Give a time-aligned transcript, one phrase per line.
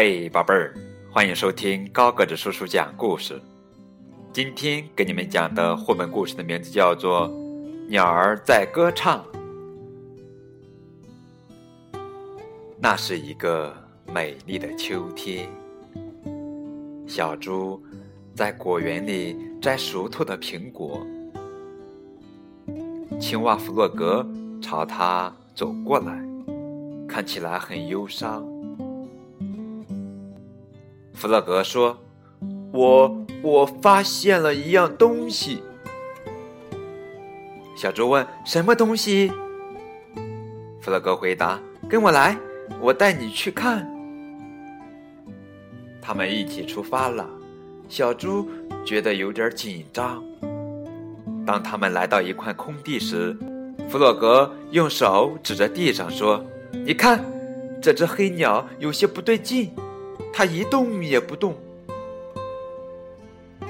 [0.00, 0.72] 嘿，宝贝儿，
[1.10, 3.42] 欢迎收听高个子叔叔讲故事。
[4.32, 7.28] 今天给你们讲的绘本故事的名字叫做
[7.88, 9.24] 《鸟儿在歌唱》。
[12.78, 13.74] 那是一个
[14.06, 15.48] 美丽的秋天，
[17.04, 17.82] 小猪
[18.36, 21.04] 在果园里摘熟透的苹果，
[23.20, 24.24] 青蛙弗洛格
[24.62, 26.24] 朝他走过来，
[27.08, 28.46] 看起来很忧伤。
[31.18, 31.98] 弗洛格说
[32.72, 35.64] ：“我我发现了一样东西。”
[37.76, 39.32] 小猪问：“什么东西？”
[40.80, 41.58] 弗洛格回答
[41.90, 42.38] ：“跟我来，
[42.80, 43.84] 我带你去看。”
[46.00, 47.28] 他们一起出发了。
[47.88, 48.48] 小猪
[48.86, 50.22] 觉得有点紧张。
[51.44, 53.36] 当他们来到一块空地时，
[53.88, 56.44] 弗洛格用手指着地上说
[56.86, 57.24] ：“你看，
[57.82, 59.72] 这只黑鸟有些不对劲。”
[60.32, 61.56] 它一动也不动。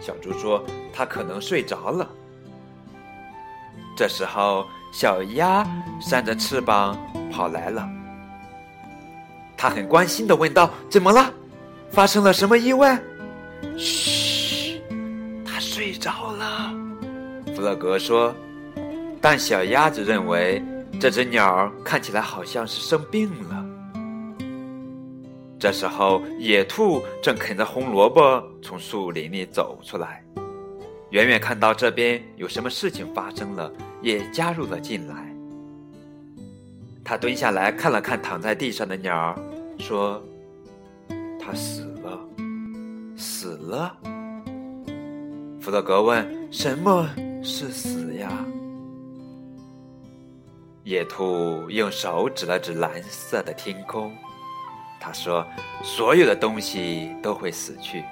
[0.00, 2.08] 小猪说：“它可能睡着了。”
[3.96, 5.66] 这时候，小鸭
[6.00, 6.98] 扇着翅膀
[7.30, 7.88] 跑来了。
[9.56, 11.32] 它很关心的问道：“怎么了？
[11.90, 13.00] 发生了什么意外
[13.78, 14.80] ？”“嘘，
[15.44, 16.74] 它睡着了。”
[17.54, 18.34] 弗洛格说。
[19.24, 20.60] 但小鸭子认为
[20.98, 23.61] 这只鸟看起来好像是生病了。
[25.62, 30.20] 这时候，野兔正啃着红萝卜从树林里走出来，
[31.10, 35.32] 远远看到这边有什么事情发生了，也加入了进来。
[37.04, 39.38] 他蹲下来看了看躺在地上的鸟，
[39.78, 40.20] 说
[41.38, 42.18] ：“它死了，
[43.16, 43.96] 死了。”
[45.62, 47.08] 弗洛格问：“什么
[47.40, 48.44] 是死呀？”
[50.82, 54.12] 野兔用手指了指蓝色的天空。
[55.04, 55.44] 他说
[55.82, 58.04] ：“所有的东西都会死去，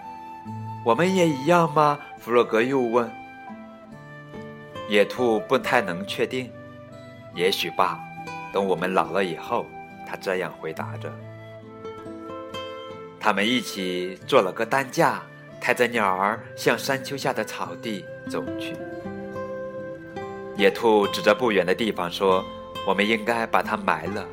[0.85, 3.09] 我们也一样吗？”弗洛格又问。
[4.89, 6.51] 野兔不太能确定，
[7.33, 8.01] 也许吧。
[8.53, 9.65] 等我们老了以后，
[10.05, 11.09] 他这样回答着。
[13.21, 15.23] 他们一起做了个担架，
[15.61, 18.77] 抬着鸟儿向山丘下的草地走去。
[20.57, 22.45] 野兔指着不远的地方说
[22.85, 24.27] ：“我们应该把它埋了。”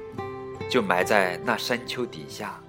[0.69, 2.59] 就埋在那山丘底下。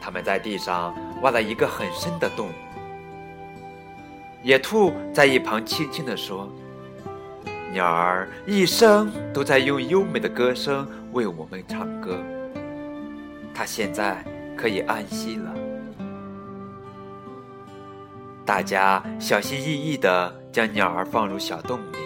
[0.00, 2.50] 他们在地上挖了一个很深的洞。
[4.42, 6.52] 野兔在一旁轻轻地说
[7.72, 12.18] ：“鸟儿一生都在用优美的歌声为我们唱歌。
[13.54, 14.24] 它现在
[14.56, 15.54] 可以安息了。”
[18.44, 22.01] 大家小心翼翼地将鸟儿放入小洞里。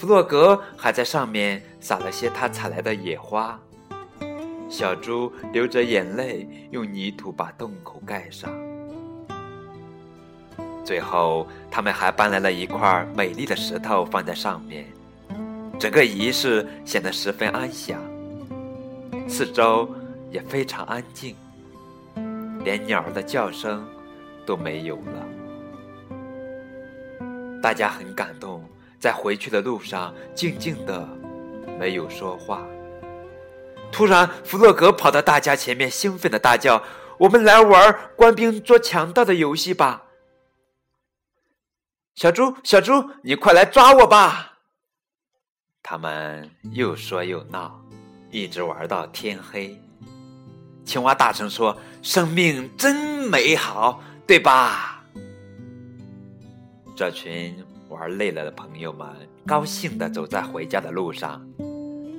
[0.00, 3.60] 弗洛格还在上面撒了些他采来的野花。
[4.70, 8.50] 小猪流着眼泪，用泥土把洞口盖上。
[10.82, 14.86] 最后，他们还搬来了一块美丽的石头放在上面。
[15.78, 18.00] 整个仪式显得十分安详，
[19.28, 19.86] 四周
[20.30, 21.36] 也非常安静，
[22.64, 23.86] 连鸟儿的叫声
[24.46, 25.26] 都没有了。
[27.62, 28.64] 大家很感动。
[29.00, 31.08] 在回去的路上，静静的，
[31.78, 32.64] 没有说话。
[33.90, 36.80] 突然，弗洛格跑到大家前面，兴奋的大叫
[37.18, 40.04] ：“我们来玩官兵捉强盗的游戏吧！”
[42.14, 44.58] 小猪，小猪，你快来抓我吧！
[45.82, 47.80] 他们又说又闹，
[48.30, 49.80] 一直玩到天黑。
[50.84, 52.94] 青蛙大声说：“生命真
[53.30, 55.02] 美好，对吧？”
[56.94, 57.64] 这群。
[57.90, 59.06] 玩累了的朋友们
[59.44, 61.44] 高兴地走在回家的路上。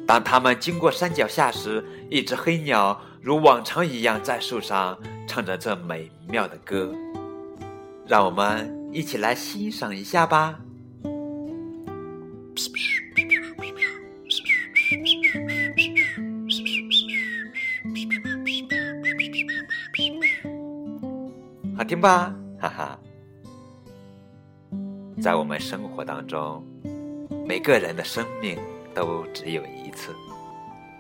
[0.05, 6.93] 当他们经过山脚下时，一只黑鸟如往常一样在树上唱着这美妙的歌。
[8.05, 10.59] 让我们一起来欣赏一下吧。
[21.77, 22.35] 好听吧？
[22.59, 23.00] 哈哈。
[25.21, 26.65] 在我们生活当中，
[27.45, 28.57] 每个人的生命
[28.91, 30.12] 都只有一次，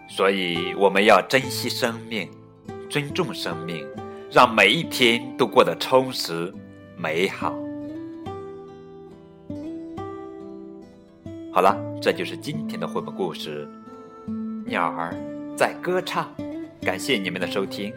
[0.07, 2.29] 所以我们要珍惜生命，
[2.87, 3.83] 尊重生命，
[4.31, 6.53] 让每一天都过得充实、
[6.95, 7.51] 美好。
[11.51, 13.67] 好了，这就是今天的绘本故事
[14.67, 15.15] 《鸟儿
[15.57, 16.31] 在歌唱》，
[16.85, 17.91] 感谢你们的收听，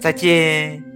[0.00, 0.95] 再见。